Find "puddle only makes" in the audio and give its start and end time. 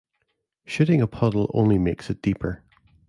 1.05-2.09